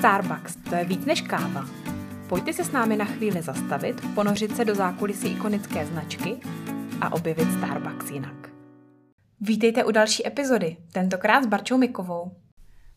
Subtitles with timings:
[0.00, 1.64] Starbucks, to je víc než káva.
[2.28, 6.36] Pojďte se s námi na chvíli zastavit, ponořit se do zákulisí ikonické značky
[7.00, 8.50] a objevit Starbucks jinak.
[9.40, 12.32] Vítejte u další epizody, tentokrát s Barčou Mikovou.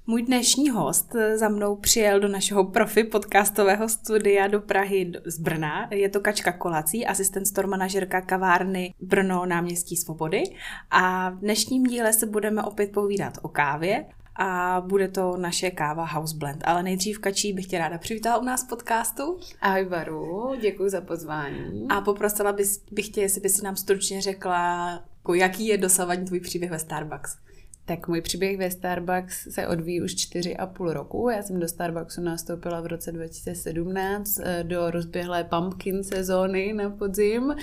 [0.07, 5.87] Můj dnešní host za mnou přijel do našeho profi podcastového studia do Prahy z Brna.
[5.91, 10.43] Je to Kačka Kolací, asistent store manažerka kavárny Brno náměstí Svobody.
[10.91, 14.05] A v dnešním díle se budeme opět povídat o kávě
[14.35, 16.63] a bude to naše káva House Blend.
[16.65, 19.39] Ale nejdřív Kačí bych tě ráda přivítala u nás v podcastu.
[19.61, 21.85] Ahoj Baru, děkuji za pozvání.
[21.89, 22.55] A poprosila
[22.91, 26.79] bych tě, jestli by si nám stručně řekla, jako jaký je dosavadní tvůj příběh ve
[26.79, 27.37] Starbucks.
[27.85, 31.29] Tak můj příběh ve Starbucks se odvíjí už čtyři a půl roku.
[31.29, 37.55] Já jsem do Starbucksu nastoupila v roce 2017 eh, do rozběhlé pumpkin sezóny na podzim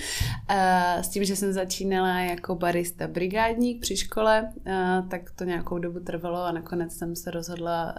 [0.49, 5.77] eh, s tím, že jsem začínala jako barista brigádník při škole, eh, tak to nějakou
[5.77, 7.95] dobu trvalo a nakonec jsem se rozhodla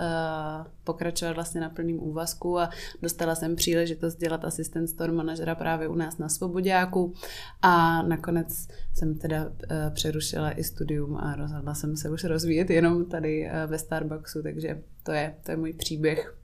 [0.85, 2.71] pokračovat vlastně na plným úvazku a
[3.03, 7.15] dostala jsem příležitost dělat asistent store manažera právě u nás na Svobodáku
[7.63, 9.53] a nakonec jsem teda
[9.95, 14.83] přerušila i studium a rozhodla jsem se už rozvíjet jenom tady eh, ve Starbucksu, takže
[15.03, 16.37] to je, to je můj příběh.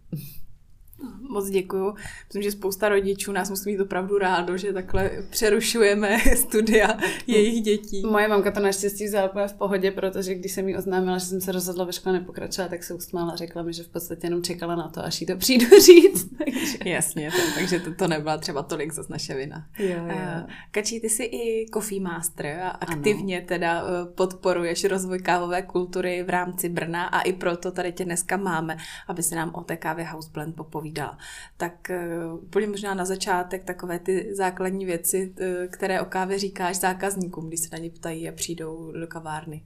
[1.30, 1.94] Moc děkuju.
[2.28, 8.02] Myslím, že spousta rodičů nás musí mít opravdu rádo, že takhle přerušujeme studia jejich dětí.
[8.06, 11.40] Moje mamka to naštěstí vzala úplně v pohodě, protože když jsem jí oznámila, že jsem
[11.40, 14.42] se rozhodla ve škole nepokračovat, tak se usmála a řekla mi, že v podstatě jenom
[14.42, 16.28] čekala na to, až jí to přijdu říct.
[16.38, 16.90] takže...
[16.90, 19.66] Jasně, to, takže to, to nebyla třeba tolik zase naše vina.
[19.78, 20.46] Jo, jo.
[20.70, 23.46] Kačí, ty jsi i Coffee Master a aktivně ano.
[23.46, 28.36] teda uh, podporuješ rozvoj kávové kultury v rámci Brna a i proto tady tě dneska
[28.36, 28.76] máme,
[29.08, 31.18] aby se nám o té kávě House Blend popovídal povídala.
[31.56, 36.76] Tak uh, úplně možná na začátek takové ty základní věci, uh, které o kávě říkáš
[36.76, 39.64] zákazníkům, když se na ně ptají a přijdou do kavárny.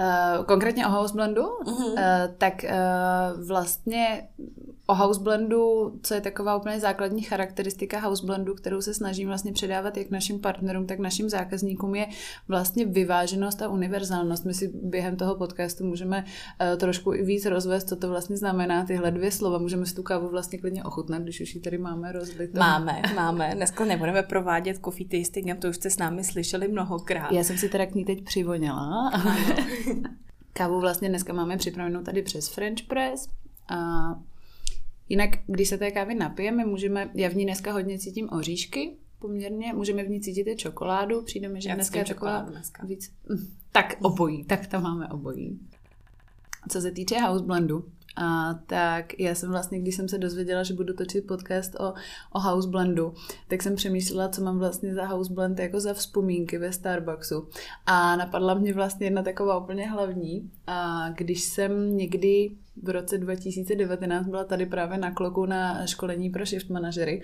[0.00, 1.92] Uh, konkrétně o house blendu, uh-huh.
[1.92, 1.98] uh,
[2.38, 4.28] tak uh, vlastně
[4.90, 9.52] o house blendu, co je taková úplně základní charakteristika house blendu, kterou se snažím vlastně
[9.52, 12.06] předávat jak našim partnerům, tak našim zákazníkům, je
[12.48, 14.44] vlastně vyváženost a univerzálnost.
[14.44, 18.84] My si během toho podcastu můžeme uh, trošku i víc rozvést, co to vlastně znamená,
[18.84, 19.58] tyhle dvě slova.
[19.58, 22.58] Můžeme si tu kávu vlastně klidně ochutnat, když už ji tady máme rozlitou.
[22.58, 23.52] Máme, máme.
[23.54, 27.32] Dneska nebudeme provádět coffee tasting, to už jste s námi slyšeli mnohokrát.
[27.32, 29.10] Já jsem si teda k ní teď přivoněla.
[30.52, 33.28] Kávu vlastně dneska máme připravenou tady přes French Press
[33.68, 33.78] a
[35.08, 39.72] jinak, když se té kávy napijeme, můžeme, já v ní dneska hodně cítím oříšky, poměrně,
[39.72, 42.86] můžeme v ní cítit i čokoládu, přijde mi, že Já dneska je taková dneska.
[42.86, 43.12] víc,
[43.72, 45.60] tak obojí, tak tam máme obojí.
[46.68, 47.84] Co se týče house blendu,
[48.16, 51.94] a tak já jsem vlastně, když jsem se dozvěděla, že budu točit podcast o,
[52.32, 53.14] o house blendu,
[53.48, 57.48] tak jsem přemýšlela, co mám vlastně za house blend jako za vzpomínky ve Starbucksu.
[57.86, 60.50] A napadla mě vlastně jedna taková úplně hlavní.
[60.66, 62.50] A když jsem někdy
[62.82, 67.22] v roce 2019 byla tady právě na kloku na školení pro shift manažery,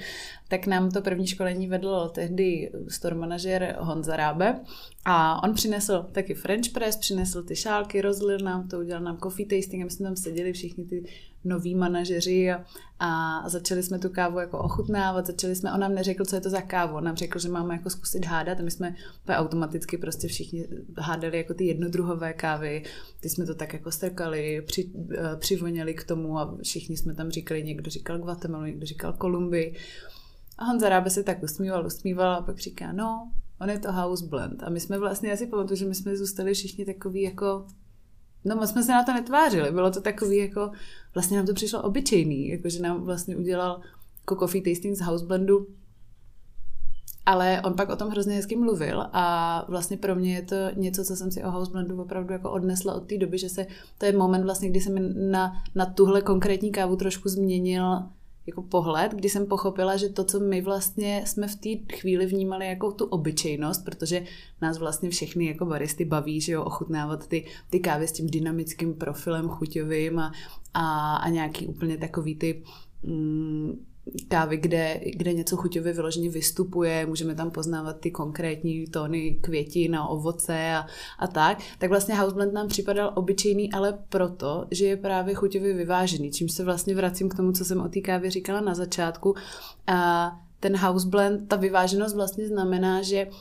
[0.48, 4.60] tak nám to první školení vedl tehdy store manažer Honza Rábe
[5.04, 9.46] a on přinesl taky French press, přinesl ty šálky, rozlil nám to, udělal nám coffee
[9.46, 11.04] tasting a my jsme tam seděli všichni ty
[11.46, 12.64] noví manažeři a,
[12.98, 16.50] a začali jsme tu kávu jako ochutnávat, začali jsme, on nám neřekl, co je to
[16.50, 18.94] za kávu, on nám řekl, že máme jako zkusit hádat a my jsme
[19.28, 20.68] automaticky prostě všichni
[20.98, 22.82] hádali jako ty jednodruhové kávy,
[23.20, 27.30] ty jsme to tak jako strkali, při, eh, přivoněli k tomu a všichni jsme tam
[27.30, 29.76] říkali, někdo říkal Guatemala, někdo říkal Kolumbii
[30.58, 34.26] a Honza Rábe se tak usmíval, usmíval a pak říká, no, on je to house
[34.26, 34.62] blend.
[34.62, 37.66] A my jsme vlastně, já si pamatuju, že my jsme zůstali všichni takový jako
[38.44, 40.70] No moc jsme se na to netvářili, bylo to takový jako,
[41.14, 43.80] vlastně nám to přišlo obyčejný, jako že nám vlastně udělal
[44.20, 45.66] jako coffee tasting z house blendu,
[47.26, 51.04] ale on pak o tom hrozně hezky mluvil a vlastně pro mě je to něco,
[51.04, 53.66] co jsem si o house blendu opravdu jako odnesla od té doby, že se,
[53.98, 58.02] to je moment vlastně, kdy se mi na, na tuhle konkrétní kávu trošku změnil
[58.46, 62.66] jako pohled, kdy jsem pochopila, že to, co my vlastně jsme v té chvíli vnímali
[62.66, 64.24] jako tu obyčejnost, protože
[64.62, 68.94] nás vlastně všechny jako baristy baví, že jo, ochutnávat ty, ty kávy s tím dynamickým
[68.94, 70.32] profilem chuťovým a,
[70.74, 72.62] a, a nějaký úplně takový ty
[73.02, 73.86] mm,
[74.28, 80.08] kávy, kde, kde něco chuťově vyloženě vystupuje, můžeme tam poznávat ty konkrétní tóny květin a
[80.08, 80.86] ovoce a,
[81.18, 86.30] a tak, tak vlastně houseblend nám připadal obyčejný, ale proto, že je právě chuťově vyvážený,
[86.30, 89.34] čím se vlastně vracím k tomu, co jsem o té kávě říkala na začátku.
[89.86, 90.30] A
[90.60, 93.32] ten house blend, ta vyváženost vlastně znamená, že uh,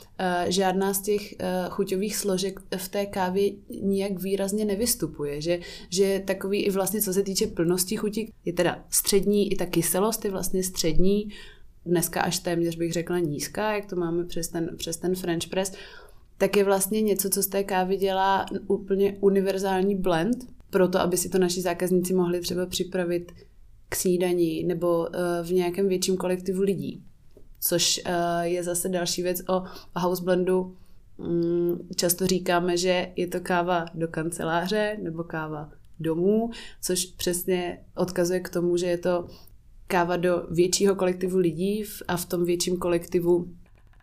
[0.48, 3.52] žádná z těch uh, chuťových složek v té kávě
[3.82, 5.60] nijak výrazně nevystupuje, že,
[5.90, 10.26] že takový i vlastně co se týče plnosti chutí, je teda střední, i ta kyselost
[10.26, 11.30] je vlastně střední,
[11.86, 15.74] dneska až téměř bych řekla nízká, jak to máme přes ten, přes ten French press,
[16.38, 20.38] tak je vlastně něco, co z té kávy dělá úplně univerzální blend,
[20.70, 23.32] proto aby si to naši zákazníci mohli třeba připravit
[23.90, 25.08] k snídani nebo
[25.44, 27.04] v nějakém větším kolektivu lidí.
[27.60, 28.02] Což
[28.42, 29.64] je zase další věc o
[29.96, 30.76] house blendu.
[31.18, 36.50] Mm, často říkáme, že je to káva do kanceláře nebo káva domů,
[36.82, 39.28] což přesně odkazuje k tomu, že je to
[39.88, 43.54] káva do většího kolektivu lidí a v tom větším kolektivu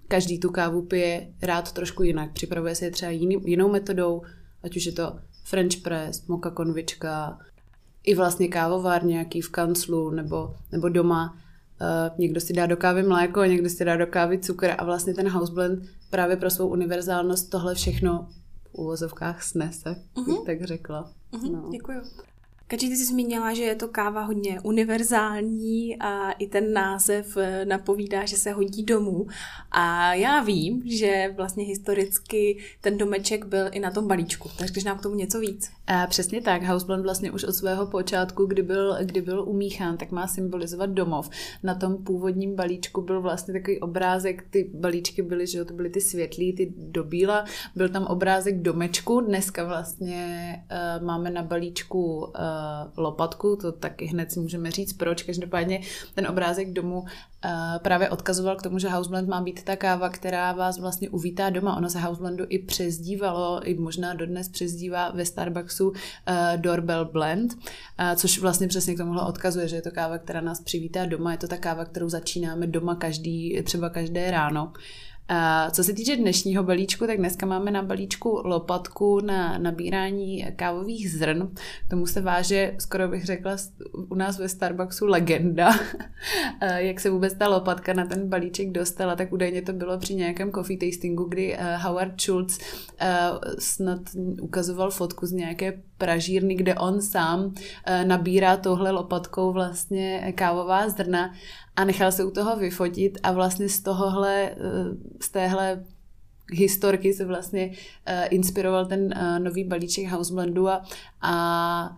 [0.09, 2.33] každý tu kávu pije rád trošku jinak.
[2.33, 4.23] Připravuje se je třeba jiný, jinou metodou,
[4.63, 7.39] ať už je to French press, moka konvička,
[8.05, 11.37] i vlastně kávovar nějaký v kanclu nebo, nebo doma.
[11.81, 15.15] Uh, někdo si dá do kávy mléko, někdo si dá do kávy cukr a vlastně
[15.15, 18.29] ten house blend právě pro svou univerzálnost tohle všechno
[18.65, 20.47] v úvozovkách snese, uh-huh.
[20.47, 21.11] tak řekla.
[21.33, 21.69] Uh-huh, no.
[21.71, 22.01] Děkuju.
[22.67, 27.65] Kači, ty jsi zmínila, že je to káva hodně univerzální a i ten název eh,
[27.65, 29.27] napovídá, že se hodí domů.
[29.71, 34.51] A já vím, že vlastně historicky ten domeček byl i na tom balíčku.
[34.59, 35.71] Takže když nám k tomu něco víc.
[35.87, 36.63] A přesně tak.
[36.63, 41.31] Houseblend vlastně už od svého počátku, kdy byl, kdy byl umíchán, tak má symbolizovat domov.
[41.63, 46.01] Na tom původním balíčku byl vlastně takový obrázek, ty balíčky byly, že to byly ty
[46.01, 47.45] světlý, ty do bíla.
[47.77, 49.21] Byl tam obrázek domečku.
[49.21, 50.57] Dneska vlastně
[50.99, 52.31] uh, máme na balíčku uh,
[52.97, 55.23] lopatku, to taky hned si můžeme říct proč.
[55.23, 55.81] Každopádně
[56.15, 57.09] ten obrázek domu uh,
[57.83, 61.77] právě odkazoval k tomu, že Houseblend má být ta káva, která vás vlastně uvítá doma.
[61.77, 65.95] Ono se Houseblendu i přezdívalo, i možná dodnes přezdívá ve Starbucksu uh,
[66.57, 67.55] Doorbell Blend,
[68.17, 71.33] což vlastně přesně k tomuhle odkazuje, že je to káva, která nás přivítá doma.
[71.33, 74.73] Je to ta káva, kterou začínáme doma každý, třeba každé ráno.
[75.71, 81.55] Co se týče dnešního balíčku, tak dneska máme na balíčku lopatku na nabírání kávových zrn.
[81.87, 83.57] K tomu se váže, skoro bych řekla,
[84.09, 85.71] u nás ve Starbucksu legenda.
[86.77, 90.53] Jak se vůbec ta lopatka na ten balíček dostala, tak údajně to bylo při nějakém
[90.53, 92.59] coffee tastingu, kdy eh, Howard Schultz
[93.01, 94.01] eh, snad
[94.41, 101.35] ukazoval fotku z nějaké pražírny, kde on sám eh, nabírá touhle lopatkou vlastně kávová zrna
[101.77, 104.57] a nechal se u toho vyfotit a vlastně z tohohle, eh,
[105.21, 105.85] z téhle
[106.53, 107.75] historky se vlastně uh,
[108.31, 110.85] inspiroval ten nový balíček Houseblendu a,
[111.23, 111.97] a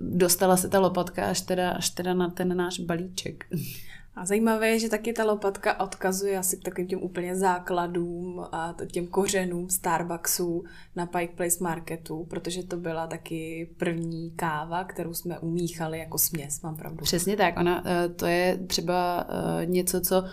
[0.00, 3.46] dostala se ta lopatka až teda, až teda na ten náš balíček.
[4.18, 8.74] A zajímavé je, že taky ta lopatka odkazuje asi k takovým těm úplně základům a
[8.92, 10.64] těm kořenům Starbucksu
[10.96, 16.62] na Pike Place Marketu, protože to byla taky první káva, kterou jsme umíchali jako směs,
[16.62, 17.04] mám pravdu.
[17.04, 19.26] Přesně tak, ona, eh, to je třeba
[19.62, 20.24] eh, něco, co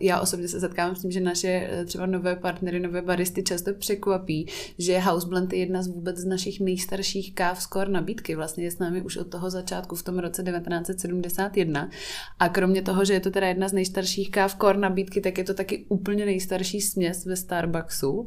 [0.00, 3.74] já osobně se setkávám s tím, že naše eh, třeba nové partnery, nové baristy často
[3.74, 4.46] překvapí,
[4.78, 8.34] že House Blend je jedna z vůbec z našich nejstarších káv skor nabídky.
[8.34, 11.90] Vlastně je s námi už od toho začátku v tom roce 1971.
[12.38, 15.44] A kromě toho, že je to teda jedna z nejstarších káv kor nabídky, tak je
[15.44, 18.26] to taky úplně nejstarší směs ve Starbucksu.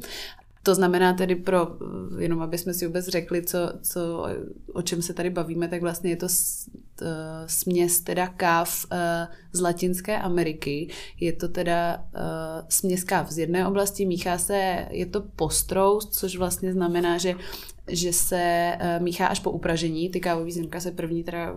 [0.63, 1.67] To znamená tedy pro,
[2.19, 4.27] jenom aby jsme si vůbec řekli, co, co,
[4.73, 6.27] o čem se tady bavíme, tak vlastně je to
[7.47, 10.89] směs teda káv eh, z Latinské Ameriky.
[11.19, 12.19] Je to teda eh,
[12.69, 17.35] směs káv z jedné oblasti, míchá se, je to postrous, což vlastně znamená, že
[17.87, 20.09] že se uh, míchá až po upražení.
[20.09, 21.55] Ty kávové zrnka se první teda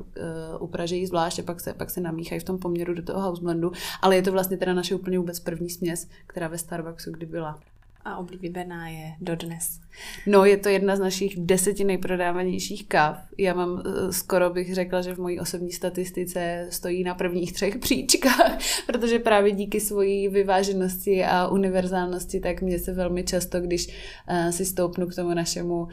[0.61, 3.73] upražejí zvlášť a pak se, pak se namíchají v tom poměru do toho house blendu,
[4.03, 7.61] ale je to vlastně teda naše úplně vůbec první směs, která ve Starbucksu kdy byla
[8.07, 9.81] a oblíbená je dodnes.
[10.27, 13.19] No, je to jedna z našich deseti nejprodávanějších káv.
[13.39, 17.79] Já mám, eh, skoro bych řekla, že v mojí osobní statistice stojí na prvních třech
[17.79, 24.51] příčkách, protože právě díky svojí vyváženosti a univerzálnosti, tak mě se velmi často, když uh,
[24.51, 25.89] si stoupnu k tomu našemu uh,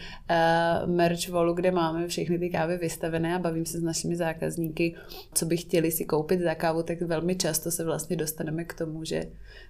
[0.86, 4.95] merch wallu, kde máme všechny ty kávy vystavené a bavím se s našimi zákazníky,
[5.33, 9.03] co by chtěli si koupit za kávu, tak velmi často se vlastně dostaneme k tomu,
[9.03, 9.25] že,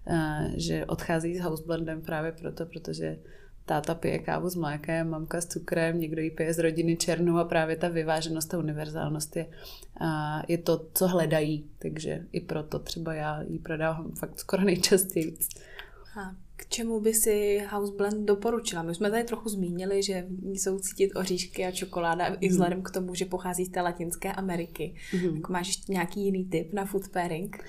[0.08, 3.18] uh, že odchází s houseblendem právě proto, protože
[3.65, 7.43] táta pije kávu s mlékem, mamka s cukrem, někdo ji pije z rodiny černou a
[7.43, 9.46] právě ta vyváženost a univerzálnost je,
[10.48, 11.70] je to, co hledají.
[11.79, 15.38] Takže i proto třeba já ji prodávám fakt skoro nejčastěji.
[16.22, 18.83] A k čemu by si House Blend doporučila?
[18.83, 22.36] My jsme tady trochu zmínili, že v ní jsou cítit oříšky a čokoláda mm.
[22.39, 22.51] i mhm.
[22.51, 24.95] vzhledem k tomu, že pochází z té Latinské Ameriky.
[25.13, 25.41] Mm.
[25.41, 27.63] Tak máš ještě nějaký jiný tip na food pairing?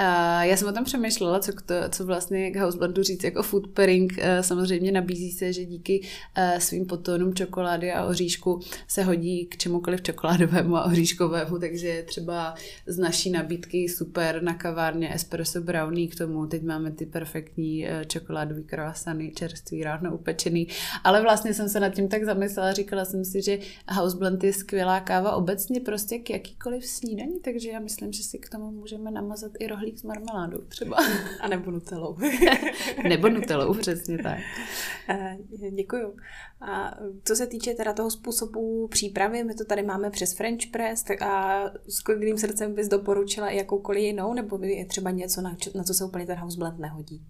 [0.00, 3.66] Uh, já jsem o tom přemýšlela, co, to, co vlastně k Houseblendu říct jako food
[3.66, 4.12] pairing.
[4.12, 9.56] Uh, samozřejmě nabízí se, že díky uh, svým potónům čokolády a oříšku se hodí k
[9.56, 12.54] čemukoliv čokoládovému a oříškovému, takže třeba
[12.86, 16.46] z naší nabídky super na kavárně espresso brownie k tomu.
[16.46, 17.90] Teď máme ty perfektní uh,
[18.30, 20.68] čokoládový croissany, čerstvý, ráno upečený.
[21.04, 23.58] Ale vlastně jsem se nad tím tak zamyslela, říkala jsem si, že
[23.88, 28.48] Houseblend je skvělá káva obecně prostě k jakýkoliv snídaní, takže já myslím, že si k
[28.48, 30.96] tomu můžeme namazat i rohlík s marmeládou třeba.
[31.40, 32.16] A nebo nutelou.
[33.08, 34.38] nebo nutelou, přesně tak.
[35.08, 35.36] Eh,
[35.70, 36.16] děkuju.
[36.60, 41.02] A co se týče teda toho způsobu přípravy, my to tady máme přes French press
[41.02, 45.56] tak a s klidným srdcem bys doporučila i jakoukoliv jinou, nebo je třeba něco, na,
[45.74, 47.22] na co se úplně ten house blend nehodí?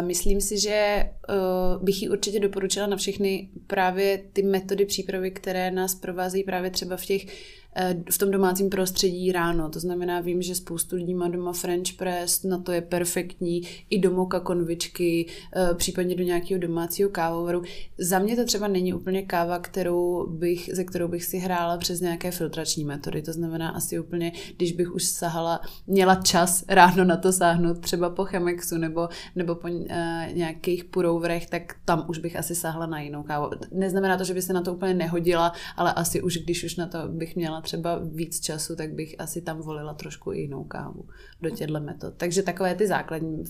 [0.00, 5.70] Myslím si, že uh, bych ji určitě doporučila na všechny právě ty metody přípravy, které
[5.70, 7.65] nás provázejí právě třeba v těch Eh,
[8.10, 9.70] v tom domácím prostředí ráno.
[9.70, 13.98] To znamená, vím, že spoustu lidí má doma French press, na to je perfektní, i
[13.98, 17.62] do moka konvičky, eh, případně do nějakého domácího kávovaru.
[17.98, 22.00] Za mě to třeba není úplně káva, kterou bych, ze kterou bych si hrála přes
[22.00, 23.22] nějaké filtrační metody.
[23.22, 28.10] To znamená asi úplně, když bych už sahala, měla čas ráno na to sáhnout třeba
[28.10, 29.86] po Chemexu nebo, nebo po uh,
[30.32, 33.50] nějakých purouvrech, tak tam už bych asi sáhla na jinou kávu.
[33.72, 36.86] Neznamená to, že by se na to úplně nehodila, ale asi už, když už na
[36.86, 41.04] to bych měla třeba víc času, tak bych asi tam volila trošku jinou kávu
[41.42, 42.14] do těchto metod.
[42.16, 43.44] Takže takové ty základní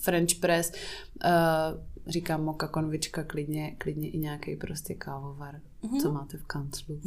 [0.00, 6.02] French press, uh, říkám moka konvička, klidně, klidně i nějaký prostě kávovar, mm-hmm.
[6.02, 7.00] co máte v kanclu.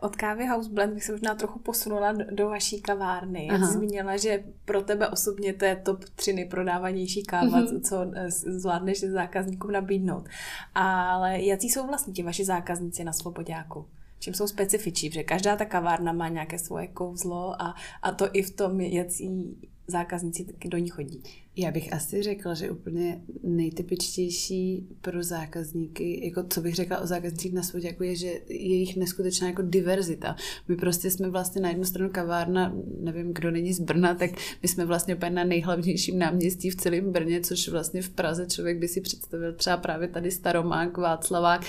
[0.00, 3.46] Od kávy House Blend bych se možná trochu posunula do, do vaší kavárny.
[3.46, 7.80] Já jsi zmínila, že pro tebe osobně to je top 3 nejprodávanější káva, mm-hmm.
[7.80, 10.28] co eh, zvládneš zákazníkům nabídnout.
[10.74, 13.86] Ale jaký jsou vlastně ti vaši zákazníci na Svobodáku?
[14.18, 18.42] Čím jsou specifičí, protože každá ta kavárna má nějaké svoje kouzlo a, a to i
[18.42, 19.56] v tom, jaký
[19.88, 21.22] zákazníci do ní chodí.
[21.56, 27.52] Já bych asi řekla, že úplně nejtypičtější pro zákazníky, jako co bych řekla o zákaznících
[27.52, 30.36] na světě, jako je, že je jich neskutečná jako diverzita.
[30.68, 34.30] My prostě jsme vlastně na jednu stranu kavárna, nevím, kdo není z Brna, tak
[34.62, 38.78] my jsme vlastně úplně na nejhlavnějším náměstí v celém Brně, což vlastně v Praze člověk
[38.78, 41.64] by si představil třeba právě tady Staromák, Václavák,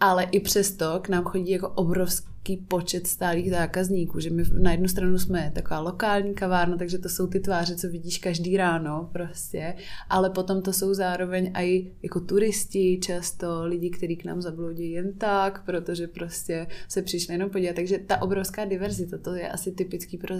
[0.00, 4.88] ale i přesto k nám chodí jako obrovský počet stálých zákazníků, že my na jednu
[4.88, 9.74] stranu jsme taková lokální kavárna, takže to jsou ty tváře, co vidíš každý ráno prostě,
[10.08, 15.12] ale potom to jsou zároveň i jako turisti, často lidi, kteří k nám zabloudí jen
[15.18, 20.18] tak, protože prostě se přišli jenom podívat, takže ta obrovská diverzita, to je asi typický
[20.18, 20.34] pro,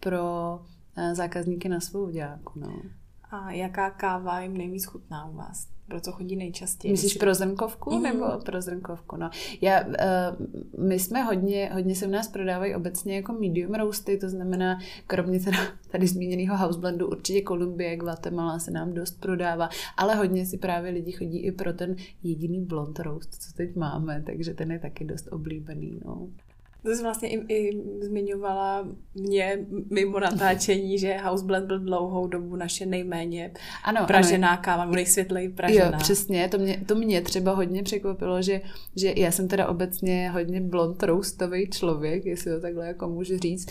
[0.00, 0.24] pro
[0.96, 2.82] eh, zákazníky na svou děláku, no.
[3.30, 5.66] A jaká káva jim nejvíc chutná u vás?
[5.90, 6.92] pro co chodí nejčastěji.
[6.92, 8.02] Myslíš pro zrnkovku mm.
[8.02, 9.16] nebo pro zrnkovku?
[9.16, 9.30] No.
[9.60, 14.28] Já, uh, my jsme hodně, hodně se u nás prodávají obecně jako medium roasty, to
[14.28, 15.58] znamená, kromě teda
[15.90, 20.90] tady zmíněného house blendu, určitě Kolumbie, Guatemala se nám dost prodává, ale hodně si právě
[20.90, 25.04] lidi chodí i pro ten jediný blond roast, co teď máme, takže ten je taky
[25.04, 26.00] dost oblíbený.
[26.04, 26.28] No.
[26.82, 32.56] To jsi vlastně i, i zmiňovala mě mimo natáčení, že House Blend byl dlouhou dobu
[32.56, 33.52] naše nejméně
[33.84, 34.62] ano, pražená ano.
[34.62, 35.86] káva, nejsvětleji pražená.
[35.86, 38.60] Jo, přesně, to mě, to mě třeba hodně překvapilo, že,
[38.96, 43.70] že já jsem teda obecně hodně blond roastový člověk, jestli to takhle jako můžu říct,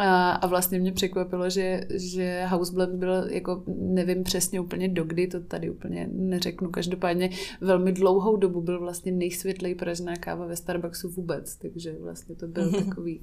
[0.00, 5.40] a, a vlastně mě překvapilo, že, že Houseblend byl, jako nevím přesně úplně dokdy, to
[5.40, 7.30] tady úplně neřeknu, každopádně
[7.60, 12.72] velmi dlouhou dobu byl vlastně nejsvětlej pražená káva ve Starbucksu vůbec, takže vlastně to byl
[12.84, 13.20] takový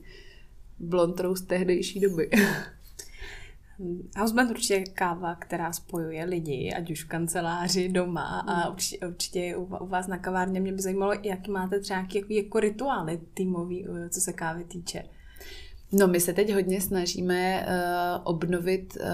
[0.79, 2.29] blond roast tehdejší doby.
[4.17, 8.73] Houseblend určitě je káva, která spojuje lidi, ať už v kanceláři, doma a hmm.
[8.73, 10.59] určitě, určitě u, vás na kavárně.
[10.59, 15.03] Mě by zajímalo, jak máte třeba nějaké jako, jako rituály týmový, co se kávy týče.
[15.91, 19.07] No my se teď hodně snažíme uh, obnovit uh,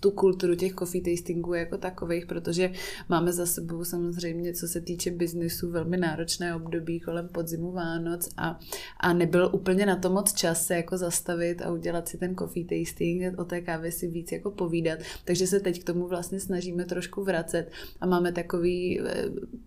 [0.00, 2.72] tu kulturu těch coffee tastingů jako takových, protože
[3.08, 8.60] máme za sebou samozřejmě, co se týče biznesu, velmi náročné období kolem podzimu Vánoc a,
[9.00, 12.64] a nebyl úplně na to moc čas se jako zastavit a udělat si ten coffee
[12.64, 14.98] tasting, o té kávě si víc jako povídat.
[15.24, 19.24] Takže se teď k tomu vlastně snažíme trošku vracet a máme takový, eh,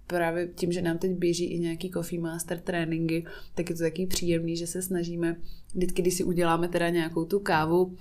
[0.07, 4.07] právě tím, že nám teď běží i nějaký coffee master tréninky, tak je to takový
[4.07, 5.36] příjemný, že se snažíme
[5.75, 7.95] vždycky, když si uděláme teda nějakou tu kávu,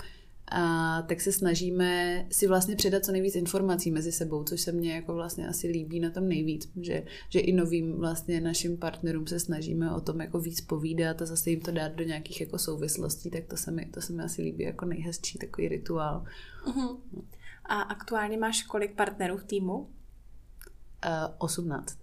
[0.51, 4.95] a tak se snažíme si vlastně předat co nejvíc informací mezi sebou, což se mně
[4.95, 9.41] jako vlastně asi líbí na tom nejvíc, že, že i novým vlastně našim partnerům se
[9.41, 13.31] snažíme o tom jako víc povídat a zase jim to dát do nějakých jako souvislostí,
[13.31, 16.25] tak to se mi, to se mi asi líbí jako nejhezčí takový rituál.
[16.67, 16.99] Uh-huh.
[17.65, 19.77] A aktuálně máš kolik partnerů v týmu?
[19.79, 19.89] Uh,
[21.39, 21.99] 18.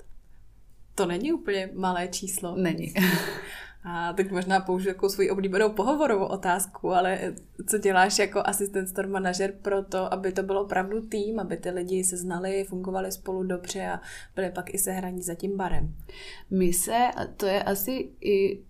[0.95, 2.55] To není úplně malé číslo.
[2.55, 2.93] Není.
[3.87, 7.33] A teď možná použiju jako svoji oblíbenou pohovorovou otázku, ale
[7.67, 11.69] co děláš jako asistent store manažer pro to, aby to bylo opravdu tým, aby ty
[11.69, 14.01] lidi se znali, fungovali spolu dobře a
[14.35, 15.95] byli pak i sehraní za tím barem?
[16.51, 16.97] My se,
[17.37, 18.63] to je asi i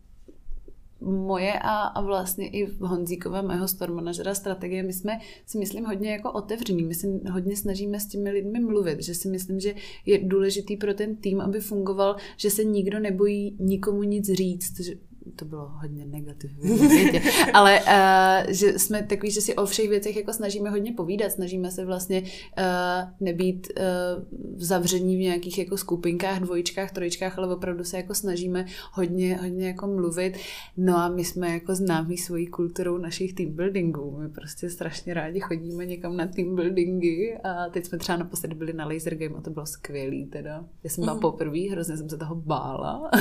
[1.02, 6.12] moje a, a vlastně i Honzíkové, mého store manažera strategie, my jsme si myslím hodně
[6.12, 10.20] jako otevření, my si hodně snažíme s těmi lidmi mluvit, že si myslím, že je
[10.24, 14.94] důležitý pro ten tým, aby fungoval, že se nikdo nebojí nikomu nic říct, že
[15.36, 16.80] to bylo hodně negativní
[17.54, 21.72] ale uh, že jsme takový, že si o všech věcech jako snažíme hodně povídat, snažíme
[21.72, 24.24] se vlastně uh, nebýt uh,
[24.58, 29.88] zavření v nějakých jako skupinkách, dvojičkách, trojičkách, ale opravdu se jako snažíme hodně, hodně jako
[29.88, 30.38] mluvit.
[30.78, 34.18] No a my jsme jako známí svojí kulturou našich team buildingů.
[34.20, 38.74] My prostě strašně rádi chodíme někam na team buildingy a teď jsme třeba naposledy byli
[38.74, 40.66] na laser game a to bylo skvělý teda.
[40.84, 41.20] Já jsem byla mm.
[41.20, 43.12] poprvé, hrozně jsem se toho bála,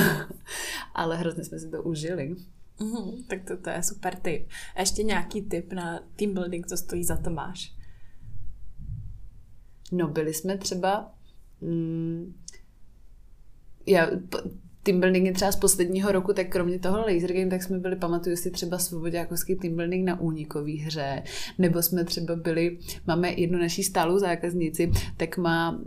[0.95, 1.94] ale hrozně jsme si to užili.
[2.79, 4.49] Mm, tak to, to je super tip.
[4.75, 7.75] A ještě nějaký tip na team building, co stojí za to máš?
[9.91, 11.13] No, byli jsme třeba...
[11.61, 12.35] Mm,
[13.85, 14.07] já
[14.85, 18.35] team buildingy třeba z posledního roku, tak kromě toho laser game, tak jsme byli, pamatuju
[18.35, 21.23] si třeba svobodákovský team building na únikový hře,
[21.57, 22.77] nebo jsme třeba byli,
[23.07, 25.81] máme jednu naší stálou zákaznici, tak má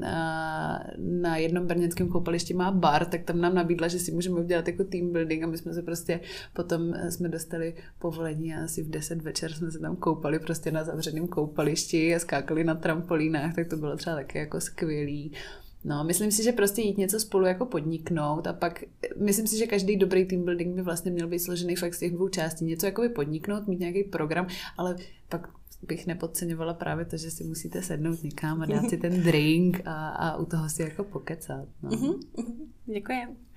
[0.98, 4.84] na jednom brněnském koupališti má bar, tak tam nám nabídla, že si můžeme udělat jako
[4.84, 6.20] team building a my jsme se prostě
[6.54, 10.84] potom jsme dostali povolení a asi v 10 večer jsme se tam koupali prostě na
[10.84, 15.32] zavřeném koupališti a skákali na trampolínách, tak to bylo třeba taky jako skvělý.
[15.84, 18.84] No, myslím si, že prostě jít něco spolu jako podniknout a pak,
[19.16, 22.12] myslím si, že každý dobrý team building by vlastně měl být složený fakt z těch
[22.12, 22.64] dvou částí.
[22.64, 24.96] Něco jako by podniknout, mít nějaký program, ale
[25.28, 25.48] pak
[25.82, 30.08] bych nepodceňovala právě to, že si musíte sednout někam a dát si ten drink a,
[30.08, 31.68] a u toho si jako pokecat.
[31.82, 31.90] No.
[31.90, 32.12] Mhm,
[32.86, 33.47] Děkuji.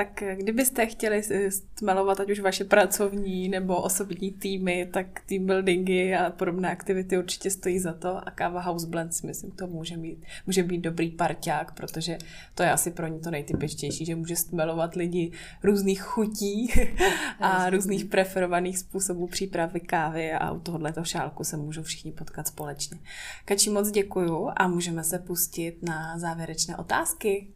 [0.00, 6.30] Tak kdybyste chtěli stmelovat ať už vaše pracovní nebo osobní týmy, tak team buildingy a
[6.30, 10.24] podobné aktivity určitě stojí za to a káva House Blend si myslím, to může, mít,
[10.46, 12.18] může být dobrý parťák, protože
[12.54, 16.72] to je asi pro ně to nejtypičtější, že může stmelovat lidi různých chutí
[17.40, 22.98] a různých preferovaných způsobů přípravy kávy a u tohoto šálku se můžou všichni potkat společně.
[23.44, 27.48] Kači, moc děkuju a můžeme se pustit na závěrečné otázky.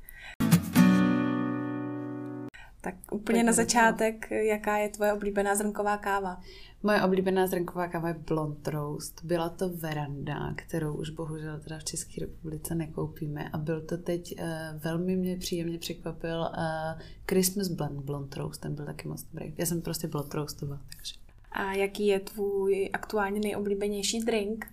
[2.84, 6.40] Tak úplně tak na začátek, jaká je tvoje oblíbená zrnková káva?
[6.82, 9.24] Moje oblíbená zrnková káva je Blond Roast.
[9.24, 14.34] Byla to veranda, kterou už bohužel teda v České republice nekoupíme a byl to teď,
[14.38, 14.46] uh,
[14.80, 19.54] velmi mě příjemně překvapil uh, Christmas Blend Blond Roast, ten byl taky moc dobrý.
[19.58, 21.14] Já jsem prostě Blond Roastová, takže.
[21.52, 24.66] A jaký je tvůj aktuálně nejoblíbenější drink?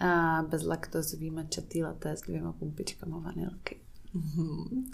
[0.00, 3.76] A bezlaktozový mačatý latte s dvěma pumpičkama vanilky.
[4.14, 4.84] Mm-hmm.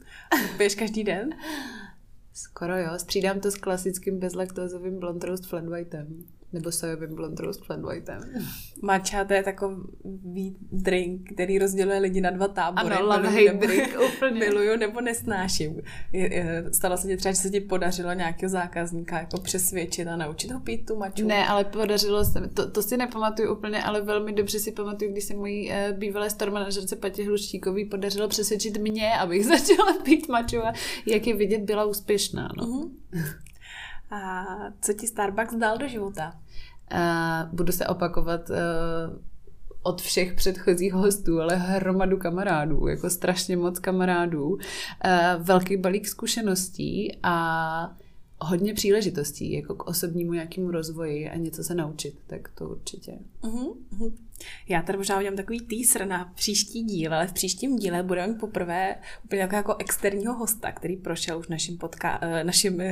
[0.57, 1.31] Piješ každý den?
[2.33, 6.25] Skoro jo, střídám to s klasickým bezlaktózovým blond roast flat whiteem.
[6.53, 8.21] Nebo sojovým blond roast flat whiteem.
[8.83, 12.95] Matcha to je takový drink, který rozděluje lidi na dva tábory.
[12.95, 14.41] Ano, love hate drink, úplně.
[14.41, 15.81] Miluju nebo nesnáším.
[16.73, 20.61] Stalo se ti třeba, že se ti podařilo nějakého zákazníka jako přesvědčit a naučit ho
[20.61, 21.27] pít tu maču?
[21.27, 25.25] Ne, ale podařilo se, to, to si nepamatuju úplně, ale velmi dobře si pamatuju, když
[25.25, 30.59] se mojí uh, bývalé store manažerce Patě Hluštíkový podařilo přesvědčit mě, abych začala pít maču
[30.59, 30.73] a
[31.07, 32.49] jak je vidět, byla úspěšná.
[32.57, 32.65] No.
[32.65, 32.91] Uh-huh.
[34.11, 34.45] A
[34.81, 36.35] co ti Starbucks dal do života?
[36.93, 38.57] Uh, budu se opakovat uh,
[39.83, 44.59] od všech předchozích hostů, ale hromadu kamarádů, jako strašně moc kamarádů, uh,
[45.39, 47.97] velký balík zkušeností a
[48.41, 53.19] hodně příležitostí jako k osobnímu nějakému rozvoji a něco se naučit, tak to určitě.
[53.43, 54.13] Uh-huh, uh-huh.
[54.69, 58.97] Já tady možná udělám takový teaser na příští díl, ale v příštím díle budeme poprvé
[59.25, 62.83] úplně jako, jako externího hosta, který prošel už naším, podka- naším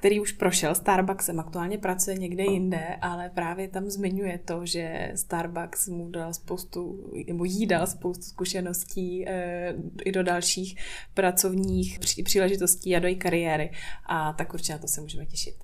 [0.00, 5.88] který už prošel Starbucksem, aktuálně pracuje někde jinde, ale právě tam zmiňuje to, že Starbucks
[5.88, 10.76] mu dal spoustu, nebo jí dal spoustu zkušeností e, i do dalších
[11.14, 13.70] pracovních pří, příležitostí a do její kariéry.
[14.06, 15.54] A tak určitě na to se můžeme těšit.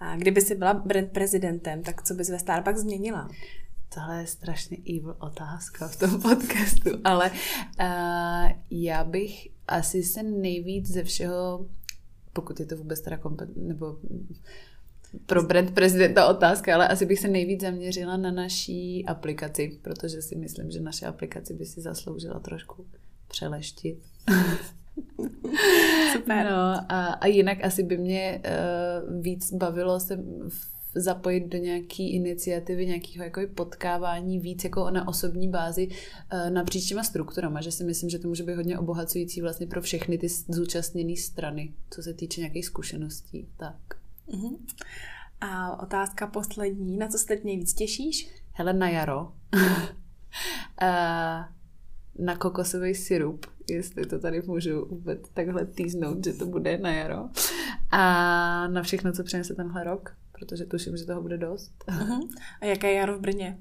[0.00, 3.28] A kdyby si byla brand prezidentem, tak co bys ve Starbucks změnila?
[3.94, 10.88] Tohle je strašně evil otázka v tom podcastu, ale uh, já bych asi se nejvíc
[10.90, 11.66] ze všeho
[12.40, 13.96] pokud je to vůbec teda kompet, nebo
[15.26, 20.36] pro brand prezidenta otázka, ale asi bych se nejvíc zaměřila na naší aplikaci, protože si
[20.36, 22.86] myslím, že naše aplikace by si zasloužila trošku
[23.28, 23.98] přeleštit.
[26.12, 26.46] Super.
[26.50, 30.16] No, a, a jinak asi by mě uh, víc bavilo se
[30.48, 36.88] v zapojit do nějaké iniciativy, nějakého jako potkávání víc jako na osobní bázi uh, napříč
[36.88, 40.28] těma strukturama, že si myslím, že to může být hodně obohacující vlastně pro všechny ty
[40.48, 43.48] zúčastněné strany, co se týče nějakých zkušeností.
[43.56, 43.76] Tak.
[44.28, 44.58] Uh-huh.
[45.40, 48.30] A otázka poslední, na co se teď nejvíc těšíš?
[48.52, 49.32] Hele, na jaro.
[49.52, 49.62] uh,
[52.18, 57.28] na kokosový syrup, jestli to tady můžu vůbec takhle týznout, že to bude na jaro.
[57.90, 61.72] A na všechno, co přinese tenhle rok protože tuším, že toho bude dost.
[61.88, 62.28] Uh-huh.
[62.60, 63.58] A jaké je jaro v Brně?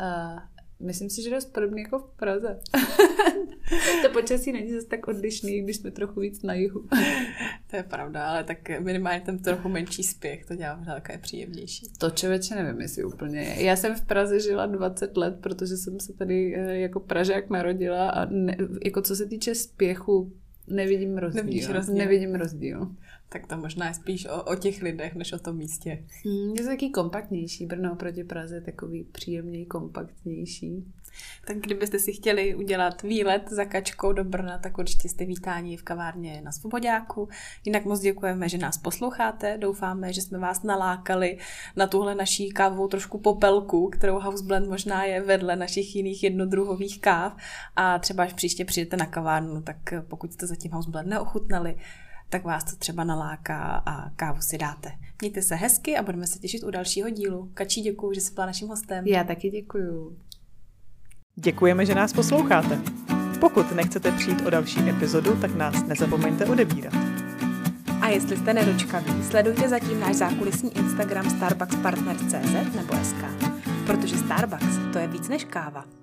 [0.00, 0.38] Uh,
[0.80, 2.60] myslím si, že dost podobně jako v Praze.
[4.02, 6.88] to počasí není zase tak odlišný, když jsme trochu víc na jihu.
[7.70, 11.86] To je pravda, ale tak minimálně ten trochu menší spěch, to dělá možná také příjemnější.
[11.98, 13.64] To člověče nevím, jestli úplně je.
[13.64, 18.10] Já jsem v Praze žila 20 let, protože jsem se tady eh, jako Pražák narodila
[18.10, 20.32] a ne, jako co se týče spěchu,
[20.66, 21.42] nevidím rozdíl.
[21.42, 21.94] Nevidíš rozdíl.
[21.94, 22.96] Nevidím rozdíl.
[23.32, 26.04] Tak to možná je spíš o, o těch lidech, než o tom místě.
[26.24, 27.66] Hmm, je to taky kompaktnější.
[27.66, 30.84] Brno proti Praze je takový příjemněji kompaktnější.
[31.46, 35.82] Tak kdybyste si chtěli udělat výlet za kačkou do Brna, tak určitě jste vítáni v
[35.82, 37.28] kavárně na Svobodáku.
[37.64, 39.58] Jinak moc děkujeme, že nás posloucháte.
[39.58, 41.38] Doufáme, že jsme vás nalákali
[41.76, 47.00] na tuhle naší kávovou trošku popelku, kterou House Blend možná je vedle našich jiných jednodruhových
[47.00, 47.36] káv.
[47.76, 49.76] A třeba až příště přijdete na kavárnu, tak
[50.08, 51.76] pokud jste zatím House Blend neochutnali,
[52.30, 54.92] tak vás to třeba naláká a kávu si dáte.
[55.20, 57.50] Mějte se hezky a budeme se těšit u dalšího dílu.
[57.54, 59.06] Kačí, děkuji, že jsi byla naším hostem.
[59.06, 60.16] Já taky děkuju.
[61.36, 62.80] Děkujeme, že nás posloucháte.
[63.40, 66.94] Pokud nechcete přijít o další epizodu, tak nás nezapomeňte odebírat.
[68.00, 73.24] A jestli jste nedočkaví, sledujte zatím náš zákulisní Instagram starbuckspartner.cz nebo SK,
[73.86, 75.99] protože Starbucks to je víc než káva.